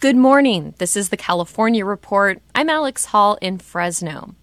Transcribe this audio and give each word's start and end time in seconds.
Good 0.00 0.16
morning. 0.16 0.74
This 0.78 0.96
is 0.96 1.08
the 1.08 1.16
California 1.16 1.84
Report. 1.84 2.42
I'm 2.54 2.68
Alex 2.68 3.06
Hall 3.06 3.38
in 3.40 3.56
Fresno. 3.58 4.34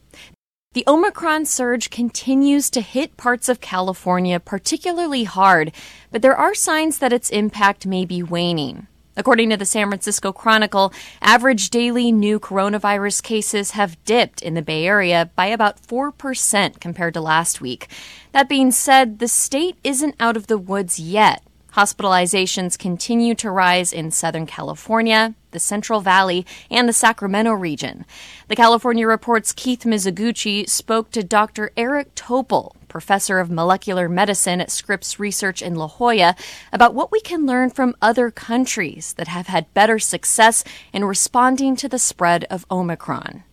The 0.74 0.84
Omicron 0.88 1.46
surge 1.46 1.92
continues 1.92 2.72
to 2.72 2.82
hit 2.82 3.16
parts 3.16 3.48
of 3.48 3.62
California 3.62 4.40
particularly 4.40 5.26
hard, 5.26 5.72
but 6.10 6.24
there 6.24 6.36
are 6.36 6.56
signs 6.56 6.98
that 6.98 7.14
its 7.14 7.30
impact 7.30 7.86
may 7.86 8.06
be 8.06 8.24
waning. 8.24 8.88
According 9.16 9.52
to 9.52 9.58
the 9.58 9.66
San 9.66 9.90
Francisco 9.90 10.32
Chronicle, 10.32 10.94
average 11.22 11.70
daily 11.70 12.12
new 12.12 12.40
coronavirus 12.40 13.22
cases 13.22 13.72
have 13.72 14.04
dipped 14.04 14.42
in 14.42 14.56
the 14.56 14.64
Bay 14.64 14.88
Area 14.88 15.30
by 15.36 15.46
about 15.48 15.80
4% 15.80 16.80
compared 16.80 17.14
to 17.14 17.22
last 17.22 17.62
week. 17.62 17.88
That 18.32 18.50
being 18.50 18.72
said, 18.72 19.20
the 19.20 19.28
state 19.28 19.78
isn't 19.84 20.16
out 20.20 20.38
of 20.38 20.48
the 20.48 20.58
woods 20.58 20.98
yet. 21.00 21.44
Hospitalizations 21.74 22.78
continue 22.78 23.34
to 23.36 23.50
rise 23.50 23.94
in 23.94 24.12
Southern 24.12 24.46
California, 24.46 25.36
the 25.52 25.60
Central 25.60 26.02
Valley, 26.02 26.46
and 26.70 26.88
the 26.88 26.94
Sacramento 26.94 27.54
region. 27.54 28.06
The 28.50 28.58
California 28.58 29.08
Report's 29.08 29.54
Keith 29.54 29.84
Mizuguchi 29.84 30.68
spoke 30.68 31.12
to 31.12 31.24
Dr. 31.24 31.72
Eric 31.78 32.14
Topol, 32.14 32.74
professor 32.90 33.40
of 33.40 33.50
molecular 33.50 34.10
medicine 34.10 34.60
at 34.60 34.70
Scripps 34.70 35.18
Research 35.18 35.62
in 35.62 35.76
La 35.76 35.88
Jolla, 35.88 36.36
about 36.74 36.94
what 36.94 37.10
we 37.10 37.22
can 37.22 37.46
learn 37.46 37.70
from 37.70 37.96
other 38.02 38.32
countries 38.32 39.14
that 39.14 39.30
have 39.30 39.48
had 39.48 39.74
better 39.74 39.98
success 39.98 40.66
in 40.92 41.06
responding 41.06 41.78
to 41.78 41.88
the 41.88 42.00
spread 42.00 42.44
of 42.50 42.66
Omicron. 42.70 43.46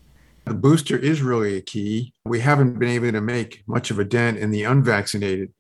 The 0.45 0.55
booster 0.55 0.97
is 0.97 1.23
really 1.23 1.57
a 1.57 1.61
key. 1.61 2.15
We 2.25 2.41
haven't 2.41 2.81
been 2.81 2.89
able 2.89 3.13
to 3.13 3.21
make 3.21 3.63
much 3.69 3.93
of 3.93 4.01
a 4.01 4.05
dent 4.05 4.39
in 4.39 4.51
the 4.51 4.65
unvaccinated, 4.65 5.53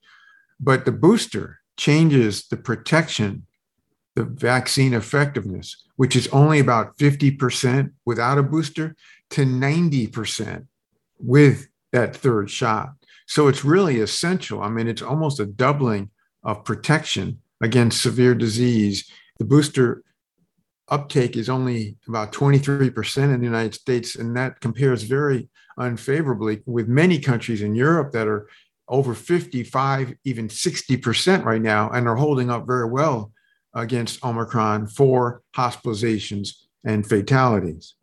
but 0.58 0.84
the 0.84 0.92
booster 0.92 1.57
changes 1.78 2.48
the 2.48 2.56
protection, 2.58 3.46
the 4.14 4.24
vaccine 4.24 4.92
effectiveness, 4.92 5.84
which 5.96 6.14
is 6.14 6.28
only 6.28 6.58
about 6.58 6.98
50% 6.98 7.92
without 8.04 8.36
a 8.36 8.42
booster, 8.42 8.94
to 9.30 9.46
90% 9.46 10.66
with 11.18 11.68
that 11.92 12.14
third 12.14 12.50
shot. 12.50 12.90
So 13.26 13.48
it's 13.48 13.64
really 13.64 14.00
essential. 14.00 14.62
I 14.62 14.68
mean, 14.68 14.88
it's 14.88 15.02
almost 15.02 15.40
a 15.40 15.46
doubling 15.46 16.10
of 16.42 16.64
protection 16.64 17.40
against 17.60 18.02
severe 18.02 18.34
disease. 18.34 19.10
The 19.38 19.44
booster 19.44 20.02
uptake 20.88 21.36
is 21.36 21.48
only 21.48 21.96
about 22.08 22.32
23% 22.32 23.34
in 23.34 23.40
the 23.40 23.46
United 23.46 23.74
States, 23.74 24.16
and 24.16 24.36
that 24.36 24.60
compares 24.60 25.02
very 25.02 25.48
unfavorably 25.76 26.62
with 26.66 26.88
many 26.88 27.18
countries 27.18 27.62
in 27.62 27.74
Europe 27.74 28.12
that 28.12 28.26
are 28.26 28.48
over 28.88 29.14
55, 29.14 30.14
even 30.24 30.48
60% 30.48 31.44
right 31.44 31.60
now, 31.60 31.90
and 31.90 32.08
are 32.08 32.16
holding 32.16 32.50
up 32.50 32.66
very 32.66 32.88
well 32.88 33.32
against 33.74 34.24
Omicron 34.24 34.86
for 34.86 35.42
hospitalizations 35.56 36.50
and 36.84 37.06
fatalities. 37.06 37.94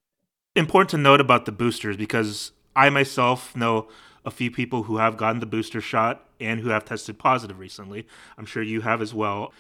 Important 0.56 0.90
to 0.92 0.98
note 0.98 1.20
about 1.20 1.46
the 1.46 1.52
boosters 1.52 1.98
because 1.98 2.52
I 2.76 2.90
myself 2.90 3.56
know 3.56 3.88
a 4.26 4.32
few 4.32 4.50
people 4.50 4.84
who 4.84 4.98
have 4.98 5.18
gotten 5.18 5.40
the 5.40 5.46
booster 5.46 5.82
shot 5.82 6.28
and 6.40 6.60
who 6.60 6.70
have 6.70 6.86
tested 6.86 7.20
positive 7.20 7.60
recently. 7.60 8.08
I'm 8.38 8.46
sure 8.46 8.64
you 8.64 8.82
have 8.82 9.02
as 9.02 9.14
well. 9.14 9.54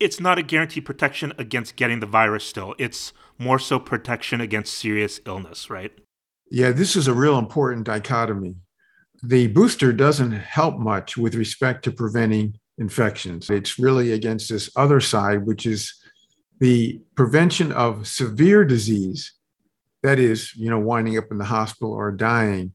It's 0.00 0.20
not 0.20 0.38
a 0.38 0.42
guaranteed 0.42 0.84
protection 0.84 1.32
against 1.38 1.76
getting 1.76 2.00
the 2.00 2.06
virus 2.06 2.44
still. 2.44 2.74
It's 2.78 3.12
more 3.38 3.58
so 3.58 3.78
protection 3.78 4.40
against 4.40 4.74
serious 4.74 5.20
illness, 5.26 5.70
right? 5.70 5.92
Yeah, 6.50 6.72
this 6.72 6.96
is 6.96 7.08
a 7.08 7.14
real 7.14 7.38
important 7.38 7.84
dichotomy 7.84 8.56
the 9.26 9.46
booster 9.48 9.92
doesn't 9.92 10.32
help 10.32 10.78
much 10.78 11.16
with 11.16 11.34
respect 11.34 11.84
to 11.84 11.92
preventing 11.92 12.58
infections. 12.78 13.48
It's 13.48 13.78
really 13.78 14.12
against 14.12 14.48
this 14.50 14.70
other 14.76 15.00
side, 15.00 15.46
which 15.46 15.66
is 15.66 15.94
the 16.60 17.00
prevention 17.14 17.72
of 17.72 18.06
severe 18.06 18.64
disease, 18.64 19.32
that 20.02 20.18
is, 20.18 20.54
you 20.54 20.68
know, 20.68 20.78
winding 20.78 21.16
up 21.16 21.30
in 21.30 21.38
the 21.38 21.44
hospital 21.44 21.92
or 21.92 22.12
dying. 22.12 22.74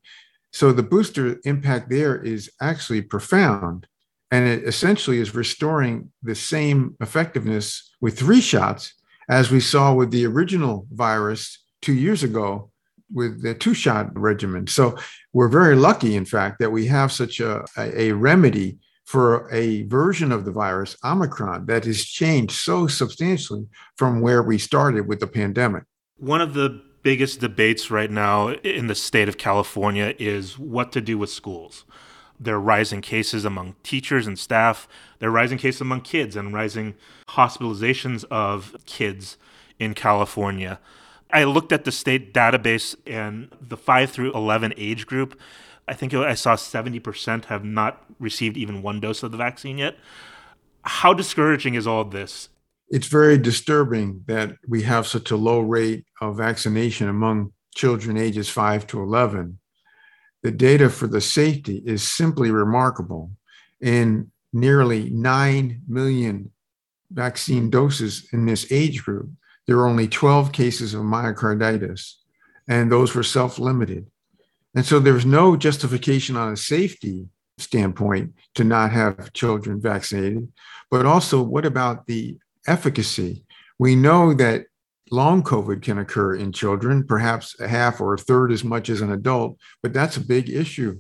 So 0.52 0.72
the 0.72 0.84
booster 0.84 1.40
impact 1.46 1.90
there 1.90 2.16
is 2.20 2.50
actually 2.62 3.04
profound. 3.04 3.86
And 4.32 4.48
it 4.48 4.64
essentially 4.64 5.20
is 5.20 5.36
restoring 5.36 6.12
the 6.24 6.36
same 6.36 6.96
effectiveness 7.00 7.92
with 8.02 8.18
three 8.18 8.42
shots 8.42 8.94
as 9.30 9.52
we 9.52 9.60
saw 9.60 9.94
with 9.94 10.12
the 10.12 10.26
original 10.26 10.88
virus 10.92 11.64
two 11.82 11.94
years 11.94 12.24
ago 12.24 12.72
with 13.14 13.42
the 13.42 13.54
two 13.54 13.74
shot 13.74 14.18
regimen. 14.18 14.68
So 14.68 14.98
we're 15.34 15.48
very 15.48 15.76
lucky, 15.76 16.16
in 16.16 16.26
fact, 16.26 16.60
that 16.60 16.72
we 16.72 16.86
have 16.88 17.12
such 17.12 17.40
a, 17.40 17.66
a, 17.78 18.12
remedy 18.12 18.78
for 19.06 19.52
a 19.52 19.84
version 19.84 20.32
of 20.32 20.46
the 20.46 20.52
virus, 20.52 20.96
Omicron, 21.04 21.66
that 21.66 21.86
has 21.86 22.04
changed 22.06 22.54
so 22.54 22.88
substantially 22.88 23.66
from 23.98 24.22
where 24.22 24.44
we 24.44 24.58
started 24.58 25.08
with 25.08 25.20
the 25.20 25.28
pandemic. 25.28 25.84
One 26.18 26.42
of 26.42 26.54
the 26.54 26.82
biggest 27.02 27.40
debates 27.40 27.90
right 27.90 28.12
now 28.12 28.50
in 28.50 28.88
the 28.88 28.96
state 28.96 29.30
of 29.30 29.38
California 29.38 30.14
is 30.20 30.60
what 30.60 30.92
to 30.92 31.02
do 31.02 31.18
with 31.18 31.30
schools. 31.30 31.86
There 32.40 32.56
are 32.56 32.62
rising 32.62 33.02
cases 33.02 33.44
among 33.46 33.76
teachers 33.84 34.26
and 34.28 34.40
staff. 34.40 34.88
There 35.20 35.30
are 35.30 35.32
rising 35.32 35.58
cases 35.58 35.82
among 35.82 36.02
kids 36.02 36.36
and 36.36 36.54
rising 36.54 36.96
hospitalizations 37.30 38.24
of 38.32 38.76
kids 38.86 39.38
in 39.78 39.94
California. 39.94 40.80
I 41.32 41.44
looked 41.44 41.72
at 41.72 41.86
the 41.86 41.92
state 41.92 42.34
database 42.34 42.96
and 43.06 43.50
the 43.62 43.78
5 43.78 44.12
through 44.12 44.34
11 44.34 44.74
age 44.78 45.06
group. 45.06 45.40
I 45.88 45.94
think 45.94 46.14
I 46.14 46.34
saw 46.34 46.56
70% 46.56 47.46
have 47.46 47.64
not 47.64 48.06
received 48.20 48.58
even 48.58 48.82
one 48.82 49.00
dose 49.00 49.24
of 49.24 49.32
the 49.32 49.38
vaccine 49.38 49.78
yet. 49.78 49.98
How 50.84 51.14
discouraging 51.14 51.76
is 51.76 51.86
all 51.86 52.04
this? 52.04 52.50
It's 52.90 53.08
very 53.08 53.38
disturbing 53.38 54.24
that 54.26 54.56
we 54.68 54.82
have 54.84 55.06
such 55.06 55.30
a 55.30 55.36
low 55.36 55.60
rate 55.60 56.06
of 56.22 56.38
vaccination 56.38 57.08
among 57.08 57.54
children 57.76 58.18
ages 58.18 58.50
5 58.50 58.88
to 58.88 59.02
11. 59.02 59.60
The 60.42 60.52
data 60.52 60.90
for 60.90 61.06
the 61.06 61.22
safety 61.22 61.84
is 61.86 62.02
simply 62.02 62.50
remarkable. 62.50 63.32
In 63.82 64.32
nearly 64.52 65.10
9 65.12 65.82
million 65.88 66.52
vaccine 67.12 67.70
doses 67.70 68.28
in 68.34 68.46
this 68.46 68.72
age 68.72 69.04
group, 69.04 69.30
there 69.70 69.78
were 69.78 69.88
only 69.88 70.08
12 70.08 70.52
cases 70.52 70.96
of 70.96 71.02
myocarditis, 71.02 72.16
and 72.68 72.92
those 72.92 73.14
were 73.14 73.22
self 73.22 73.60
limited. 73.60 74.08
And 74.74 74.84
so 74.84 75.00
there 75.00 75.14
was 75.14 75.28
no 75.28 75.56
justification 75.56 76.36
on 76.36 76.52
a 76.52 76.58
safety 76.58 77.28
standpoint 77.60 78.34
to 78.56 78.64
not 78.64 78.92
have 78.92 79.32
children 79.34 79.80
vaccinated. 79.80 80.52
But 80.90 81.06
also, 81.06 81.44
what 81.44 81.68
about 81.68 82.08
the 82.08 82.40
efficacy? 82.66 83.46
We 83.78 83.96
know 83.96 84.34
that 84.34 84.66
long 85.12 85.44
COVID 85.44 85.84
can 85.84 86.00
occur 86.00 86.34
in 86.34 86.52
children, 86.52 87.04
perhaps 87.04 87.56
a 87.60 87.68
half 87.68 88.02
or 88.02 88.16
a 88.16 88.18
third 88.18 88.52
as 88.52 88.64
much 88.64 88.90
as 88.90 89.02
an 89.02 89.12
adult, 89.12 89.60
but 89.84 89.94
that's 89.94 90.18
a 90.18 90.26
big 90.26 90.50
issue. 90.50 91.00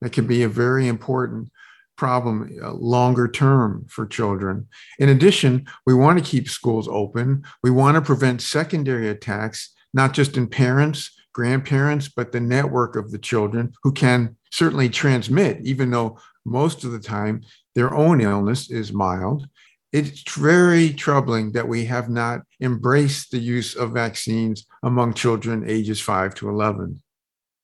That 0.00 0.10
can 0.10 0.26
be 0.26 0.42
a 0.42 0.48
very 0.48 0.88
important 0.88 1.52
problem 1.98 2.50
uh, 2.62 2.72
longer 2.72 3.28
term 3.28 3.84
for 3.90 4.06
children. 4.06 4.66
In 4.98 5.10
addition, 5.10 5.66
we 5.84 5.92
want 5.92 6.18
to 6.18 6.24
keep 6.24 6.48
schools 6.48 6.88
open. 6.88 7.42
We 7.62 7.70
want 7.70 7.96
to 7.96 8.00
prevent 8.00 8.40
secondary 8.40 9.10
attacks, 9.10 9.74
not 9.92 10.14
just 10.14 10.36
in 10.38 10.46
parents, 10.46 11.10
grandparents, 11.34 12.08
but 12.08 12.32
the 12.32 12.40
network 12.40 12.96
of 12.96 13.10
the 13.10 13.18
children 13.18 13.72
who 13.82 13.92
can 13.92 14.36
certainly 14.50 14.88
transmit, 14.88 15.60
even 15.64 15.90
though 15.90 16.18
most 16.46 16.84
of 16.84 16.92
the 16.92 17.00
time 17.00 17.42
their 17.74 17.92
own 17.94 18.20
illness 18.20 18.70
is 18.70 18.92
mild. 18.92 19.46
it's 19.90 20.22
very 20.34 20.92
troubling 20.92 21.52
that 21.52 21.66
we 21.66 21.86
have 21.86 22.10
not 22.10 22.42
embraced 22.60 23.30
the 23.30 23.38
use 23.38 23.74
of 23.74 23.92
vaccines 23.92 24.66
among 24.82 25.14
children 25.14 25.64
ages 25.66 25.98
5 25.98 26.34
to 26.34 26.48
11. 26.50 27.02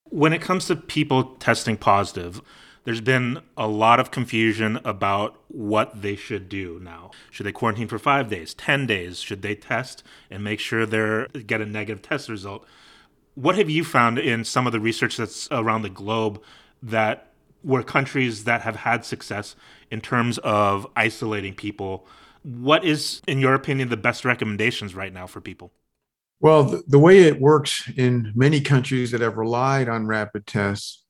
When 0.05 0.33
it 0.33 0.41
comes 0.41 0.67
to 0.67 0.77
people 0.77 1.37
testing 1.37 1.77
positive, 1.77 2.41
there's 2.85 3.01
been 3.01 3.41
a 3.57 3.67
lot 3.67 3.99
of 3.99 4.11
confusion 4.11 4.79
about 4.85 5.41
what 5.49 6.03
they 6.03 6.17
should 6.17 6.49
do 6.49 6.79
now. 6.83 7.11
Should 7.31 7.47
they 7.47 7.53
quarantine 7.53 7.89
for 7.89 7.99
five 7.99 8.29
days, 8.29 8.55
10 8.55 8.87
days? 8.87 9.21
Should 9.21 9.43
they 9.43 9.55
test 9.55 10.03
and 10.31 10.45
make 10.45 10.61
sure 10.61 10.85
they 10.87 11.27
get 11.43 11.61
a 11.61 11.67
negative 11.67 12.03
test 12.03 12.29
result? 12.29 12.67
What 13.35 13.57
have 13.57 13.71
you 13.71 13.85
found 13.85 14.19
in 14.19 14.45
some 14.45 14.67
of 14.67 14.73
the 14.73 14.81
research 14.81 15.17
that's 15.17 15.49
around 15.51 15.83
the 15.83 15.91
globe 15.91 16.43
that 16.83 17.33
were 17.65 17.83
countries 17.83 18.45
that 18.45 18.61
have 18.61 18.77
had 18.77 19.05
success 19.05 19.57
in 19.91 20.01
terms 20.01 20.39
of 20.39 20.87
isolating 20.95 21.55
people? 21.55 22.07
What 22.43 22.85
is, 22.85 23.23
in 23.27 23.39
your 23.39 23.55
opinion, 23.55 23.89
the 23.89 23.97
best 23.97 24.27
recommendations 24.27 24.95
right 24.95 25.13
now 25.13 25.27
for 25.27 25.41
people? 25.41 25.73
Well, 26.41 26.65
the, 26.65 26.83
the 26.87 26.99
way 26.99 27.21
it 27.21 27.41
works 27.41 27.91
in 27.97 28.33
many 28.35 28.61
countries 28.61 29.13
that 29.13 29.23
have 29.23 29.39
relied 29.39 29.89
on 29.89 30.07
rapid 30.07 30.47
tests 30.47 31.04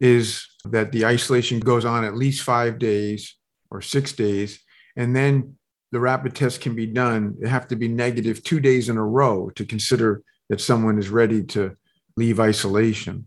is 0.00 0.46
that 0.64 0.92
the 0.92 1.06
isolation 1.06 1.60
goes 1.60 1.84
on 1.84 2.04
at 2.04 2.16
least 2.16 2.42
five 2.42 2.78
days 2.78 3.36
or 3.70 3.80
six 3.80 4.12
days, 4.12 4.60
and 4.96 5.14
then 5.14 5.56
the 5.92 6.00
rapid 6.00 6.34
test 6.34 6.60
can 6.60 6.74
be 6.74 6.86
done. 6.86 7.36
It 7.40 7.48
have 7.48 7.68
to 7.68 7.76
be 7.76 7.88
negative 7.88 8.42
two 8.42 8.60
days 8.60 8.88
in 8.88 8.96
a 8.96 9.04
row 9.04 9.50
to 9.50 9.64
consider 9.64 10.22
that 10.48 10.60
someone 10.60 10.98
is 10.98 11.08
ready 11.08 11.42
to 11.44 11.76
leave 12.16 12.40
isolation. 12.40 13.26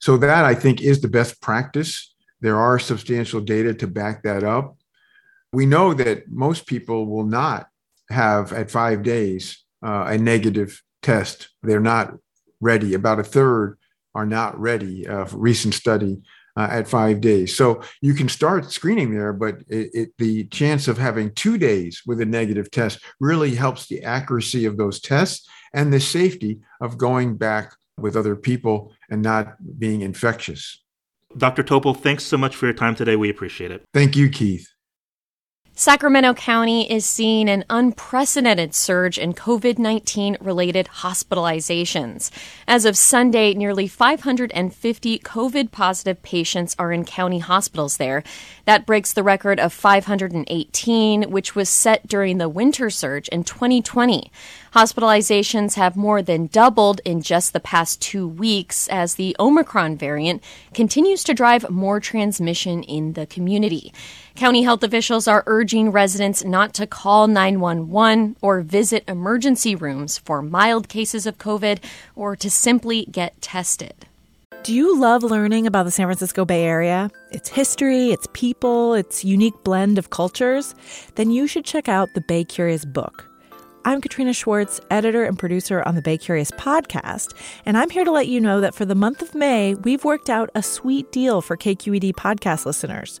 So 0.00 0.16
that 0.18 0.44
I 0.44 0.54
think 0.54 0.80
is 0.80 1.00
the 1.00 1.08
best 1.08 1.40
practice. 1.40 2.14
There 2.40 2.56
are 2.56 2.78
substantial 2.78 3.40
data 3.40 3.74
to 3.74 3.86
back 3.86 4.22
that 4.22 4.44
up. 4.44 4.76
We 5.52 5.66
know 5.66 5.94
that 5.94 6.30
most 6.30 6.66
people 6.66 7.06
will 7.06 7.24
not 7.26 7.68
have 8.10 8.52
at 8.52 8.70
five 8.70 9.02
days 9.02 9.64
uh, 9.84 10.04
a 10.08 10.18
negative 10.18 10.82
test. 11.02 11.48
They're 11.62 11.80
not 11.80 12.14
ready. 12.60 12.94
About 12.94 13.18
a 13.18 13.24
third 13.24 13.78
are 14.14 14.26
not 14.26 14.58
ready. 14.58 15.06
Uh, 15.06 15.26
recent 15.32 15.74
study 15.74 16.20
uh, 16.58 16.68
at 16.70 16.88
five 16.88 17.20
days. 17.20 17.54
So 17.54 17.82
you 18.00 18.14
can 18.14 18.28
start 18.28 18.70
screening 18.72 19.14
there, 19.14 19.32
but 19.32 19.60
it, 19.68 19.90
it, 19.94 20.08
the 20.18 20.44
chance 20.46 20.88
of 20.88 20.98
having 20.98 21.32
two 21.34 21.56
days 21.56 22.02
with 22.04 22.20
a 22.20 22.26
negative 22.26 22.70
test 22.70 22.98
really 23.20 23.54
helps 23.54 23.86
the 23.86 24.02
accuracy 24.02 24.64
of 24.64 24.76
those 24.76 25.00
tests 25.00 25.48
and 25.72 25.92
the 25.92 26.00
safety 26.00 26.58
of 26.80 26.98
going 26.98 27.36
back 27.36 27.74
with 27.96 28.16
other 28.16 28.34
people 28.34 28.92
and 29.08 29.22
not 29.22 29.54
being 29.78 30.00
infectious. 30.00 30.82
Dr. 31.36 31.62
Topol, 31.62 31.96
thanks 31.96 32.24
so 32.24 32.36
much 32.36 32.56
for 32.56 32.66
your 32.66 32.74
time 32.74 32.94
today. 32.94 33.14
We 33.14 33.30
appreciate 33.30 33.70
it. 33.70 33.84
Thank 33.92 34.16
you, 34.16 34.28
Keith. 34.28 34.68
Sacramento 35.78 36.34
County 36.34 36.90
is 36.90 37.06
seeing 37.06 37.48
an 37.48 37.64
unprecedented 37.70 38.74
surge 38.74 39.16
in 39.16 39.32
COVID 39.32 39.78
19 39.78 40.36
related 40.40 40.86
hospitalizations. 40.86 42.32
As 42.66 42.84
of 42.84 42.96
Sunday, 42.96 43.54
nearly 43.54 43.86
550 43.86 45.20
COVID 45.20 45.70
positive 45.70 46.20
patients 46.24 46.74
are 46.80 46.90
in 46.90 47.04
county 47.04 47.38
hospitals 47.38 47.96
there. 47.96 48.24
That 48.64 48.86
breaks 48.86 49.12
the 49.12 49.22
record 49.22 49.60
of 49.60 49.72
518, 49.72 51.30
which 51.30 51.54
was 51.54 51.68
set 51.68 52.08
during 52.08 52.38
the 52.38 52.48
winter 52.48 52.90
surge 52.90 53.28
in 53.28 53.44
2020. 53.44 54.32
Hospitalizations 54.74 55.76
have 55.76 55.96
more 55.96 56.22
than 56.22 56.48
doubled 56.48 57.00
in 57.04 57.22
just 57.22 57.52
the 57.52 57.60
past 57.60 58.02
two 58.02 58.26
weeks 58.26 58.88
as 58.88 59.14
the 59.14 59.36
Omicron 59.38 59.96
variant 59.96 60.42
continues 60.74 61.22
to 61.22 61.34
drive 61.34 61.70
more 61.70 62.00
transmission 62.00 62.82
in 62.82 63.12
the 63.12 63.26
community. 63.26 63.92
County 64.38 64.62
health 64.62 64.84
officials 64.84 65.26
are 65.26 65.42
urging 65.48 65.90
residents 65.90 66.44
not 66.44 66.72
to 66.74 66.86
call 66.86 67.26
911 67.26 68.36
or 68.40 68.60
visit 68.60 69.02
emergency 69.08 69.74
rooms 69.74 70.16
for 70.16 70.42
mild 70.42 70.88
cases 70.88 71.26
of 71.26 71.38
COVID 71.38 71.82
or 72.14 72.36
to 72.36 72.48
simply 72.48 73.06
get 73.06 73.42
tested. 73.42 74.06
Do 74.62 74.72
you 74.72 74.96
love 74.96 75.24
learning 75.24 75.66
about 75.66 75.86
the 75.86 75.90
San 75.90 76.06
Francisco 76.06 76.44
Bay 76.44 76.62
Area? 76.62 77.10
Its 77.32 77.48
history, 77.48 78.12
its 78.12 78.28
people, 78.32 78.94
its 78.94 79.24
unique 79.24 79.60
blend 79.64 79.98
of 79.98 80.10
cultures? 80.10 80.72
Then 81.16 81.32
you 81.32 81.48
should 81.48 81.64
check 81.64 81.88
out 81.88 82.08
the 82.14 82.20
Bay 82.20 82.44
Curious 82.44 82.84
book. 82.84 83.28
I'm 83.84 84.00
Katrina 84.00 84.32
Schwartz, 84.32 84.80
editor 84.88 85.24
and 85.24 85.36
producer 85.36 85.82
on 85.84 85.96
the 85.96 86.02
Bay 86.02 86.16
Curious 86.16 86.52
podcast, 86.52 87.34
and 87.66 87.76
I'm 87.76 87.90
here 87.90 88.04
to 88.04 88.12
let 88.12 88.28
you 88.28 88.40
know 88.40 88.60
that 88.60 88.76
for 88.76 88.84
the 88.84 88.94
month 88.94 89.20
of 89.20 89.34
May, 89.34 89.74
we've 89.74 90.04
worked 90.04 90.30
out 90.30 90.48
a 90.54 90.62
sweet 90.62 91.10
deal 91.10 91.42
for 91.42 91.56
KQED 91.56 92.12
podcast 92.12 92.66
listeners. 92.66 93.20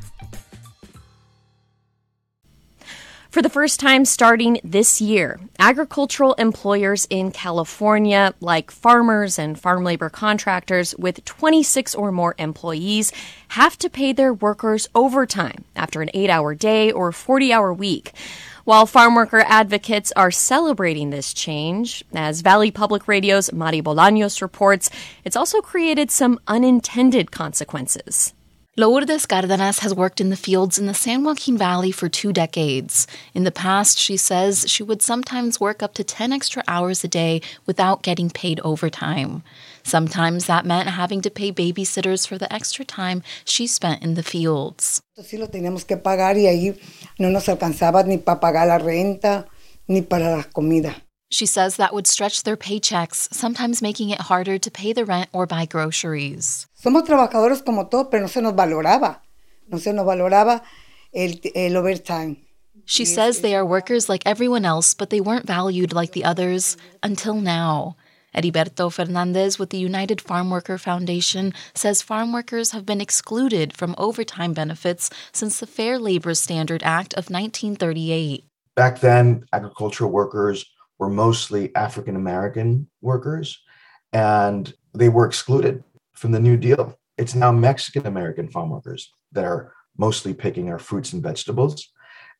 For 3.31 3.41
the 3.41 3.49
first 3.49 3.79
time 3.79 4.03
starting 4.03 4.59
this 4.61 4.99
year, 4.99 5.39
agricultural 5.57 6.33
employers 6.33 7.07
in 7.09 7.31
California, 7.31 8.33
like 8.41 8.71
farmers 8.71 9.39
and 9.39 9.57
farm 9.57 9.85
labor 9.85 10.09
contractors 10.09 10.93
with 10.97 11.23
26 11.23 11.95
or 11.95 12.11
more 12.11 12.35
employees, 12.37 13.13
have 13.47 13.77
to 13.77 13.89
pay 13.89 14.11
their 14.11 14.33
workers 14.33 14.89
overtime 14.93 15.63
after 15.77 16.01
an 16.01 16.09
eight 16.13 16.29
hour 16.29 16.53
day 16.53 16.91
or 16.91 17.13
40 17.13 17.53
hour 17.53 17.73
week. 17.73 18.11
While 18.65 18.85
farm 18.85 19.15
worker 19.15 19.45
advocates 19.47 20.11
are 20.17 20.29
celebrating 20.29 21.09
this 21.09 21.33
change, 21.33 22.03
as 22.13 22.41
Valley 22.41 22.69
Public 22.69 23.07
Radio's 23.07 23.53
Madi 23.53 23.81
Bolaños 23.81 24.41
reports, 24.41 24.89
it's 25.23 25.37
also 25.37 25.61
created 25.61 26.11
some 26.11 26.37
unintended 26.49 27.31
consequences. 27.31 28.33
Lourdes 28.81 29.27
Cardenas 29.27 29.77
has 29.81 29.93
worked 29.93 30.19
in 30.19 30.31
the 30.31 30.35
fields 30.35 30.79
in 30.79 30.87
the 30.87 30.95
San 30.95 31.23
Joaquin 31.23 31.55
Valley 31.55 31.91
for 31.91 32.09
two 32.09 32.33
decades. 32.33 33.05
In 33.35 33.43
the 33.43 33.51
past, 33.51 33.99
she 33.99 34.17
says 34.17 34.65
she 34.67 34.81
would 34.81 35.03
sometimes 35.03 35.59
work 35.59 35.83
up 35.83 35.93
to 35.93 36.03
10 36.03 36.33
extra 36.33 36.63
hours 36.67 37.03
a 37.03 37.07
day 37.07 37.43
without 37.67 38.01
getting 38.01 38.31
paid 38.31 38.59
overtime. 38.63 39.43
Sometimes 39.83 40.47
that 40.47 40.65
meant 40.65 40.89
having 40.89 41.21
to 41.21 41.29
pay 41.29 41.51
babysitters 41.51 42.27
for 42.27 42.39
the 42.39 42.51
extra 42.51 42.83
time 42.83 43.21
she 43.45 43.67
spent 43.67 44.01
in 44.01 44.15
the 44.15 44.23
fields. 44.23 45.03
Sí 45.21 45.37
lo 45.37 45.45
teníamos 45.45 45.85
que 45.85 45.97
pagar 45.97 46.39
y 46.39 46.47
ahí 46.47 46.75
no 47.19 47.29
nos 47.29 47.47
alcanzaba 47.49 48.03
ni 48.03 48.17
para 48.17 48.39
pagar 48.39 48.67
la 48.67 48.79
renta 48.79 49.45
ni 49.87 50.01
para 50.01 50.35
la 50.35 50.43
comida. 50.45 50.95
She 51.31 51.45
says 51.45 51.77
that 51.77 51.93
would 51.93 52.07
stretch 52.07 52.43
their 52.43 52.57
paychecks, 52.57 53.33
sometimes 53.33 53.81
making 53.81 54.09
it 54.09 54.19
harder 54.19 54.59
to 54.59 54.69
pay 54.69 54.91
the 54.91 55.05
rent 55.05 55.29
or 55.31 55.47
buy 55.47 55.65
groceries. 55.65 56.67
Somos 56.77 57.07
trabajadores 57.07 57.63
como 57.63 57.85
todo, 57.85 58.09
pero 58.09 58.23
no 58.23 58.27
se 58.27 58.41
nos 58.41 58.53
valoraba. 58.53 59.21
No 59.69 59.77
se 59.77 59.93
nos 59.93 60.05
valoraba 60.05 60.61
el, 61.13 61.39
el 61.55 61.77
overtime. 61.77 62.35
She 62.85 63.05
says 63.05 63.39
they 63.39 63.55
are 63.55 63.65
workers 63.65 64.09
like 64.09 64.23
everyone 64.25 64.65
else, 64.65 64.93
but 64.93 65.09
they 65.09 65.21
weren't 65.21 65.47
valued 65.47 65.93
like 65.93 66.11
the 66.11 66.25
others 66.25 66.75
until 67.01 67.35
now. 67.35 67.95
Heriberto 68.35 68.91
Fernandez 68.91 69.57
with 69.57 69.69
the 69.69 69.77
United 69.77 70.19
Farm 70.19 70.49
Worker 70.49 70.77
Foundation 70.77 71.53
says 71.73 72.01
farm 72.01 72.33
workers 72.33 72.71
have 72.71 72.85
been 72.85 72.99
excluded 72.99 73.71
from 73.71 73.95
overtime 73.97 74.53
benefits 74.53 75.09
since 75.31 75.59
the 75.59 75.67
Fair 75.67 75.97
Labor 75.97 76.33
Standard 76.33 76.81
Act 76.83 77.13
of 77.13 77.29
1938. 77.29 78.45
Back 78.75 78.99
then, 78.99 79.45
agricultural 79.53 80.11
workers 80.11 80.65
were 81.01 81.09
mostly 81.09 81.75
African 81.75 82.15
American 82.15 82.87
workers, 83.01 83.59
and 84.13 84.71
they 84.93 85.09
were 85.09 85.25
excluded 85.25 85.83
from 86.13 86.31
the 86.31 86.39
New 86.39 86.55
Deal. 86.55 86.95
It's 87.17 87.33
now 87.33 87.51
Mexican 87.51 88.05
American 88.05 88.47
farm 88.47 88.69
workers 88.69 89.11
that 89.31 89.43
are 89.43 89.73
mostly 89.97 90.35
picking 90.35 90.69
our 90.69 90.77
fruits 90.77 91.11
and 91.11 91.23
vegetables. 91.23 91.91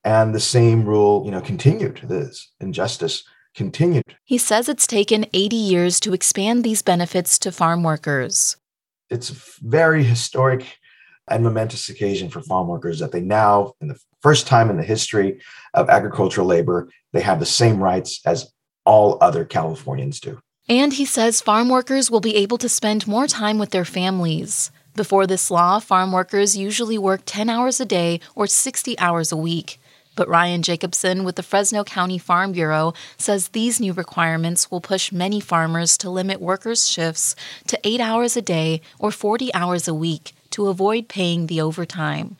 And 0.04 0.36
the 0.36 0.40
same 0.40 0.86
rule, 0.86 1.24
you 1.26 1.32
know, 1.32 1.42
continued. 1.42 2.02
This 2.04 2.52
injustice 2.60 3.24
continued. 3.56 4.16
He 4.26 4.38
says 4.38 4.70
it's 4.70 4.86
taken 4.86 5.26
80 5.34 5.56
years 5.56 6.00
to 6.02 6.14
expand 6.14 6.64
these 6.64 6.84
benefits 6.84 7.40
to 7.40 7.52
farm 7.52 7.82
workers. 7.82 8.58
It's 9.10 9.32
a 9.32 9.36
very 9.62 10.04
historic 10.04 10.78
and 11.28 11.44
momentous 11.44 11.90
occasion 11.90 12.30
for 12.30 12.42
farm 12.42 12.68
workers 12.68 13.00
that 13.00 13.12
they 13.12 13.22
now, 13.22 13.74
in 13.82 13.88
the 13.88 13.98
first 14.22 14.48
time 14.48 14.70
in 14.70 14.78
the 14.78 14.84
history 14.84 15.42
of 15.74 15.90
agricultural 15.90 16.48
labor, 16.48 16.90
they 17.14 17.22
have 17.22 17.40
the 17.40 17.46
same 17.46 17.82
rights 17.82 18.22
as 18.26 18.52
all 18.86 19.18
other 19.22 19.46
Californians 19.46 20.20
do. 20.20 20.40
And 20.70 20.94
he 20.94 21.06
says 21.06 21.42
farm 21.42 21.70
workers 21.70 22.10
will 22.10 22.22
be 22.22 22.36
able 22.38 22.58
to 22.60 22.70
spend 22.70 23.08
more 23.08 23.28
time 23.28 23.58
with 23.58 23.72
their 23.72 23.86
families. 23.86 24.72
Before 24.96 25.26
this 25.26 25.50
law, 25.50 25.80
farm 25.80 26.12
workers 26.12 26.58
usually 26.58 26.98
work 26.98 27.22
10 27.26 27.50
hours 27.50 27.80
a 27.80 27.86
day 27.86 28.20
or 28.36 28.48
60 28.48 28.98
hours 29.00 29.32
a 29.32 29.38
week. 29.38 29.80
But 30.16 30.28
Ryan 30.28 30.62
Jacobson 30.62 31.24
with 31.24 31.36
the 31.38 31.44
Fresno 31.44 31.84
County 31.84 32.18
Farm 32.18 32.52
Bureau 32.52 32.94
says 33.18 33.50
these 33.50 33.80
new 33.80 33.94
requirements 33.94 34.70
will 34.70 34.82
push 34.82 35.12
many 35.12 35.40
farmers 35.40 35.98
to 35.98 36.10
limit 36.10 36.42
workers' 36.42 36.90
shifts 36.90 37.36
to 37.68 37.80
eight 37.86 38.02
hours 38.02 38.36
a 38.36 38.42
day 38.42 38.82
or 39.00 39.12
40 39.12 39.54
hours 39.54 39.88
a 39.88 39.94
week 39.94 40.34
to 40.52 40.68
avoid 40.68 41.08
paying 41.08 41.48
the 41.48 41.62
overtime. 41.62 42.36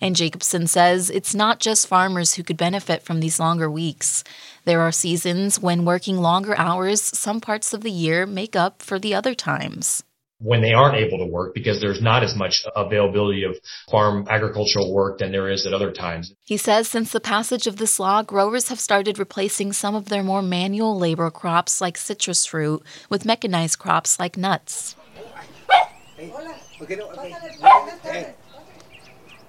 And 0.00 0.16
Jacobson 0.16 0.66
says 0.66 1.10
it's 1.10 1.34
not 1.34 1.60
just 1.60 1.86
farmers 1.86 2.34
who 2.34 2.42
could 2.42 2.56
benefit 2.56 3.02
from 3.02 3.20
these 3.20 3.38
longer 3.38 3.70
weeks. 3.70 4.24
There 4.64 4.80
are 4.80 4.92
seasons 4.92 5.60
when 5.60 5.84
working 5.84 6.16
longer 6.16 6.56
hours 6.56 7.02
some 7.02 7.40
parts 7.40 7.74
of 7.74 7.82
the 7.82 7.90
year 7.90 8.26
make 8.26 8.56
up 8.56 8.82
for 8.82 8.98
the 8.98 9.14
other 9.14 9.34
times. 9.34 10.02
When 10.42 10.62
they 10.62 10.72
aren't 10.72 10.96
able 10.96 11.18
to 11.18 11.26
work 11.26 11.52
because 11.52 11.82
there's 11.82 12.00
not 12.00 12.22
as 12.24 12.34
much 12.34 12.64
availability 12.74 13.44
of 13.44 13.58
farm 13.90 14.26
agricultural 14.30 14.90
work 14.90 15.18
than 15.18 15.32
there 15.32 15.50
is 15.50 15.66
at 15.66 15.74
other 15.74 15.92
times. 15.92 16.32
He 16.44 16.56
says 16.56 16.88
since 16.88 17.12
the 17.12 17.20
passage 17.20 17.66
of 17.66 17.76
this 17.76 18.00
law, 18.00 18.22
growers 18.22 18.68
have 18.70 18.80
started 18.80 19.18
replacing 19.18 19.74
some 19.74 19.94
of 19.94 20.08
their 20.08 20.22
more 20.22 20.40
manual 20.40 20.98
labor 20.98 21.30
crops 21.30 21.82
like 21.82 21.98
citrus 21.98 22.46
fruit 22.46 22.82
with 23.10 23.26
mechanized 23.26 23.78
crops 23.78 24.18
like 24.18 24.38
nuts. 24.38 24.96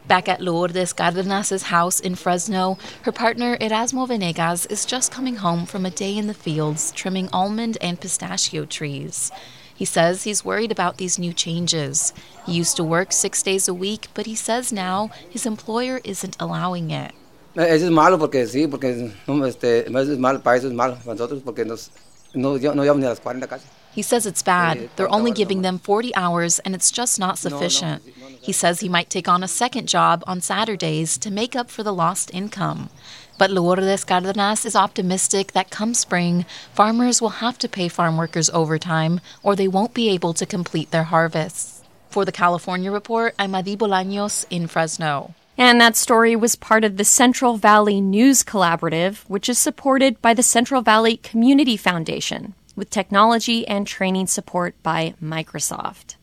Back 0.07 0.27
at 0.27 0.41
Lourdes 0.41 0.93
Cardenas' 0.93 1.63
house 1.63 1.99
in 1.99 2.15
Fresno, 2.15 2.77
her 3.03 3.11
partner 3.11 3.55
Erasmo 3.57 4.07
Venegas 4.07 4.65
is 4.65 4.85
just 4.85 5.11
coming 5.11 5.37
home 5.37 5.65
from 5.65 5.85
a 5.85 5.91
day 5.91 6.17
in 6.17 6.27
the 6.27 6.33
fields 6.33 6.91
trimming 6.91 7.29
almond 7.31 7.77
and 7.81 7.99
pistachio 7.99 8.65
trees. 8.65 9.31
He 9.73 9.85
says 9.85 10.23
he's 10.23 10.43
worried 10.43 10.71
about 10.71 10.97
these 10.97 11.17
new 11.17 11.33
changes. 11.33 12.13
He 12.45 12.53
used 12.53 12.75
to 12.77 12.83
work 12.83 13.11
six 13.11 13.41
days 13.41 13.67
a 13.67 13.73
week, 13.73 14.07
but 14.13 14.25
he 14.25 14.35
says 14.35 14.71
now 14.71 15.11
his 15.29 15.45
employer 15.45 16.01
isn't 16.03 16.35
allowing 16.39 16.91
it. 16.91 17.13
Eh, 17.55 17.75
eso 17.75 17.85
es 17.85 17.91
malo 17.91 18.17
porque 18.17 18.47
sí, 18.47 18.67
porque 18.67 19.11
este, 19.47 19.85
es 19.87 20.17
malo 20.19 20.41
para 20.41 20.57
eso 20.57 20.67
es 20.67 20.73
malo 20.73 20.95
para 20.95 21.15
nosotros 21.15 21.41
porque 21.43 21.65
nos, 21.65 21.91
no, 22.33 22.57
no 22.57 22.83
llevamos 22.83 22.99
ni 22.99 23.05
a 23.05 23.09
las 23.09 23.19
40 23.19 23.47
casi. 23.47 23.65
He 23.93 24.01
says 24.01 24.25
it's 24.25 24.41
bad. 24.41 24.89
They're 24.95 25.13
only 25.13 25.31
giving 25.31 25.61
them 25.61 25.79
40 25.79 26.15
hours 26.15 26.59
and 26.59 26.73
it's 26.73 26.91
just 26.91 27.19
not 27.19 27.37
sufficient. 27.37 28.03
He 28.41 28.51
says 28.51 28.79
he 28.79 28.89
might 28.89 29.09
take 29.09 29.27
on 29.27 29.43
a 29.43 29.47
second 29.47 29.87
job 29.87 30.23
on 30.25 30.41
Saturdays 30.41 31.17
to 31.19 31.29
make 31.31 31.55
up 31.55 31.69
for 31.69 31.83
the 31.83 31.93
lost 31.93 32.33
income. 32.33 32.89
But 33.37 33.51
Lourdes 33.51 34.03
Cardenas 34.03 34.65
is 34.65 34.75
optimistic 34.75 35.51
that 35.53 35.71
come 35.71 35.93
spring, 35.93 36.45
farmers 36.73 37.21
will 37.21 37.41
have 37.41 37.57
to 37.59 37.67
pay 37.67 37.87
farm 37.87 38.17
workers 38.17 38.49
overtime 38.51 39.19
or 39.43 39.55
they 39.55 39.67
won't 39.67 39.93
be 39.93 40.09
able 40.09 40.33
to 40.35 40.45
complete 40.45 40.91
their 40.91 41.05
harvests. 41.05 41.83
For 42.09 42.25
the 42.25 42.31
California 42.31 42.91
Report, 42.91 43.33
I'm 43.39 43.51
Madi 43.51 43.75
Bolaños 43.75 44.45
in 44.49 44.67
Fresno. 44.67 45.33
And 45.57 45.79
that 45.79 45.95
story 45.95 46.35
was 46.35 46.55
part 46.55 46.83
of 46.83 46.97
the 46.97 47.05
Central 47.05 47.57
Valley 47.57 48.01
News 48.01 48.41
Collaborative, 48.41 49.17
which 49.27 49.47
is 49.47 49.59
supported 49.59 50.21
by 50.21 50.33
the 50.33 50.43
Central 50.43 50.81
Valley 50.81 51.17
Community 51.17 51.77
Foundation, 51.77 52.53
with 52.75 52.89
technology 52.89 53.67
and 53.67 53.85
training 53.85 54.27
support 54.27 54.75
by 54.83 55.13
Microsoft. 55.21 56.15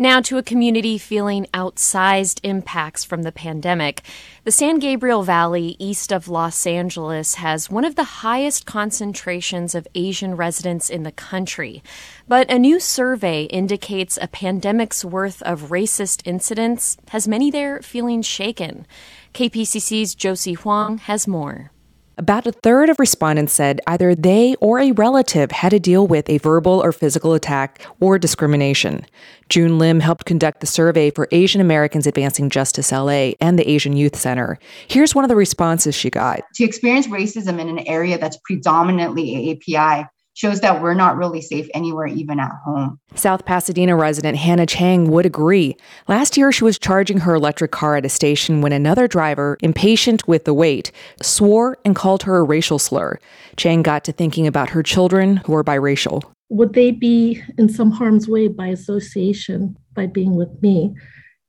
Now 0.00 0.22
to 0.22 0.38
a 0.38 0.42
community 0.42 0.96
feeling 0.96 1.46
outsized 1.52 2.40
impacts 2.42 3.04
from 3.04 3.22
the 3.22 3.32
pandemic. 3.32 4.00
The 4.44 4.50
San 4.50 4.78
Gabriel 4.78 5.22
Valley 5.24 5.76
east 5.78 6.10
of 6.10 6.26
Los 6.26 6.66
Angeles 6.66 7.34
has 7.34 7.68
one 7.68 7.84
of 7.84 7.96
the 7.96 8.24
highest 8.24 8.64
concentrations 8.64 9.74
of 9.74 9.86
Asian 9.94 10.36
residents 10.36 10.88
in 10.88 11.02
the 11.02 11.12
country. 11.12 11.82
But 12.26 12.50
a 12.50 12.58
new 12.58 12.80
survey 12.80 13.42
indicates 13.42 14.18
a 14.22 14.26
pandemic's 14.26 15.04
worth 15.04 15.42
of 15.42 15.68
racist 15.68 16.22
incidents 16.24 16.96
has 17.10 17.28
many 17.28 17.50
there 17.50 17.82
feeling 17.82 18.22
shaken. 18.22 18.86
KPCC's 19.34 20.14
Josie 20.14 20.54
Huang 20.54 20.96
has 20.96 21.28
more. 21.28 21.72
About 22.18 22.46
a 22.46 22.52
third 22.52 22.90
of 22.90 22.98
respondents 22.98 23.52
said 23.52 23.80
either 23.86 24.14
they 24.14 24.54
or 24.56 24.78
a 24.78 24.92
relative 24.92 25.50
had 25.52 25.70
to 25.70 25.80
deal 25.80 26.06
with 26.06 26.28
a 26.28 26.38
verbal 26.38 26.82
or 26.82 26.92
physical 26.92 27.32
attack 27.32 27.80
or 27.98 28.18
discrimination. 28.18 29.06
June 29.48 29.78
Lim 29.78 30.00
helped 30.00 30.26
conduct 30.26 30.60
the 30.60 30.66
survey 30.66 31.10
for 31.10 31.28
Asian 31.32 31.60
Americans 31.60 32.06
Advancing 32.06 32.50
Justice 32.50 32.92
LA 32.92 33.32
and 33.40 33.58
the 33.58 33.68
Asian 33.68 33.96
Youth 33.96 34.16
Center. 34.16 34.58
Here's 34.86 35.14
one 35.14 35.24
of 35.24 35.28
the 35.28 35.36
responses 35.36 35.94
she 35.94 36.10
got. 36.10 36.40
To 36.56 36.64
experience 36.64 37.06
racism 37.06 37.58
in 37.58 37.68
an 37.68 37.80
area 37.80 38.18
that's 38.18 38.38
predominantly 38.44 39.58
AAPI 39.68 40.06
shows 40.40 40.60
that 40.60 40.80
we're 40.80 40.94
not 40.94 41.18
really 41.18 41.42
safe 41.42 41.68
anywhere, 41.74 42.06
even 42.06 42.40
at 42.40 42.50
home. 42.64 42.98
South 43.14 43.44
Pasadena 43.44 43.94
resident 43.94 44.38
Hannah 44.38 44.64
Chang 44.64 45.10
would 45.10 45.26
agree. 45.26 45.76
Last 46.08 46.38
year, 46.38 46.50
she 46.50 46.64
was 46.64 46.78
charging 46.78 47.18
her 47.18 47.34
electric 47.34 47.72
car 47.72 47.96
at 47.96 48.06
a 48.06 48.08
station 48.08 48.62
when 48.62 48.72
another 48.72 49.06
driver, 49.06 49.58
impatient 49.62 50.26
with 50.26 50.46
the 50.46 50.54
wait, 50.54 50.92
swore 51.20 51.76
and 51.84 51.94
called 51.94 52.22
her 52.22 52.38
a 52.38 52.42
racial 52.42 52.78
slur. 52.78 53.18
Chang 53.58 53.82
got 53.82 54.02
to 54.04 54.12
thinking 54.12 54.46
about 54.46 54.70
her 54.70 54.82
children 54.82 55.36
who 55.44 55.54
are 55.54 55.62
biracial. 55.62 56.22
Would 56.48 56.72
they 56.72 56.90
be 56.90 57.42
in 57.58 57.68
some 57.68 57.90
harm's 57.90 58.26
way 58.26 58.48
by 58.48 58.68
association 58.68 59.76
by 59.94 60.06
being 60.06 60.36
with 60.36 60.62
me? 60.62 60.94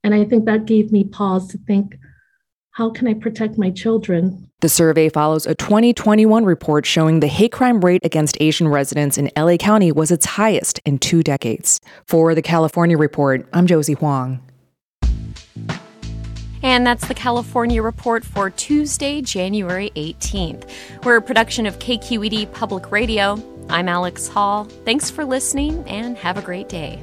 And 0.04 0.14
I 0.14 0.26
think 0.26 0.44
that 0.46 0.66
gave 0.66 0.92
me 0.92 1.06
pause 1.06 1.48
to 1.48 1.58
think 1.60 1.96
how 2.74 2.90
can 2.90 3.06
I 3.08 3.14
protect 3.14 3.58
my 3.58 3.70
children? 3.70 4.50
The 4.62 4.70
survey 4.70 5.10
follows 5.10 5.46
a 5.46 5.56
2021 5.56 6.46
report 6.46 6.86
showing 6.86 7.20
the 7.20 7.28
hate 7.28 7.52
crime 7.52 7.82
rate 7.82 8.00
against 8.06 8.38
Asian 8.40 8.70
residents 8.70 9.18
in 9.18 9.30
LA 9.36 9.58
County 9.58 9.92
was 9.92 10.10
its 10.10 10.26
highest 10.26 10.80
in 10.86 10.98
two 10.98 11.22
decades. 11.22 11.82
For 12.06 12.34
the 12.34 12.42
California 12.42 12.98
Report, 12.98 13.46
I'm 13.52 13.68
Josie 13.68 13.94
Huang. 13.94 14.42
And 16.64 16.88
that's 16.88 17.08
the 17.08 17.14
California 17.14 17.82
Report 17.82 18.24
for 18.24 18.50
Tuesday, 18.50 19.22
January 19.22 19.92
18th. 19.96 20.70
We're 21.04 21.18
a 21.18 21.22
production 21.22 21.66
of 21.66 21.78
KQED 21.80 22.54
Public 22.54 22.90
Radio. 22.90 23.38
I'm 23.70 23.90
Alex 23.90 24.30
Hall. 24.30 24.64
Thanks 24.86 25.10
for 25.10 25.26
listening 25.26 25.84
and 25.90 26.16
have 26.18 26.38
a 26.38 26.42
great 26.42 26.70
day. 26.70 27.02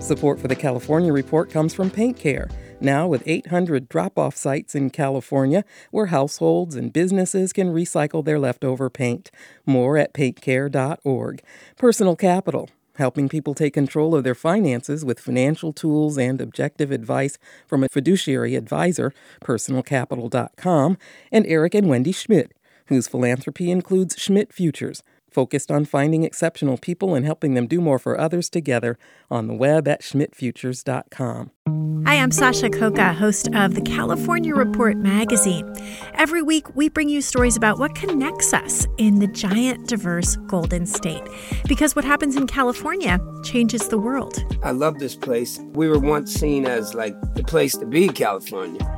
Support 0.00 0.40
for 0.40 0.48
the 0.48 0.56
California 0.56 1.12
Report 1.12 1.50
comes 1.50 1.72
from 1.72 1.90
Paint 1.90 2.18
Care 2.18 2.48
now 2.80 3.06
with 3.06 3.22
800 3.26 3.88
drop 3.88 4.18
off 4.18 4.36
sites 4.36 4.74
in 4.74 4.90
California 4.90 5.64
where 5.90 6.06
households 6.06 6.74
and 6.74 6.92
businesses 6.92 7.52
can 7.52 7.72
recycle 7.72 8.24
their 8.24 8.38
leftover 8.38 8.90
paint. 8.90 9.30
More 9.66 9.96
at 9.96 10.14
paintcare.org. 10.14 11.42
Personal 11.76 12.16
Capital 12.16 12.68
helping 12.98 13.28
people 13.28 13.54
take 13.54 13.72
control 13.72 14.14
of 14.14 14.24
their 14.24 14.34
finances 14.34 15.04
with 15.04 15.20
financial 15.20 15.72
tools 15.72 16.18
and 16.18 16.40
objective 16.40 16.90
advice 16.90 17.38
from 17.66 17.84
a 17.84 17.88
fiduciary 17.88 18.56
advisor, 18.56 19.14
personalcapital.com, 19.42 20.98
and 21.30 21.46
Eric 21.46 21.74
and 21.74 21.88
Wendy 21.88 22.12
Schmidt, 22.12 22.52
whose 22.86 23.08
philanthropy 23.08 23.70
includes 23.70 24.16
Schmidt 24.18 24.52
Futures, 24.52 25.02
focused 25.38 25.70
on 25.70 25.84
finding 25.84 26.24
exceptional 26.24 26.76
people 26.76 27.14
and 27.14 27.24
helping 27.24 27.54
them 27.54 27.68
do 27.68 27.80
more 27.80 28.00
for 28.00 28.18
others 28.18 28.50
together 28.50 28.98
on 29.30 29.46
the 29.46 29.54
web 29.54 29.86
at 29.86 30.02
schmidtfutures.com. 30.02 31.52
Hi, 32.04 32.16
I'm 32.16 32.32
Sasha 32.32 32.68
Khokha, 32.68 33.14
host 33.14 33.48
of 33.54 33.76
the 33.76 33.80
California 33.82 34.52
Report 34.52 34.96
magazine. 34.96 35.72
Every 36.14 36.42
week, 36.42 36.74
we 36.74 36.88
bring 36.88 37.08
you 37.08 37.22
stories 37.22 37.56
about 37.56 37.78
what 37.78 37.94
connects 37.94 38.52
us 38.52 38.84
in 38.96 39.20
the 39.20 39.28
giant, 39.28 39.86
diverse 39.86 40.34
Golden 40.48 40.86
State. 40.86 41.22
Because 41.68 41.94
what 41.94 42.04
happens 42.04 42.34
in 42.34 42.48
California 42.48 43.20
changes 43.44 43.86
the 43.86 43.98
world. 43.98 44.44
I 44.64 44.72
love 44.72 44.98
this 44.98 45.14
place. 45.14 45.60
We 45.74 45.86
were 45.88 46.00
once 46.00 46.34
seen 46.34 46.66
as 46.66 46.94
like 46.94 47.14
the 47.36 47.44
place 47.44 47.76
to 47.76 47.86
be, 47.86 48.08
California 48.08 48.97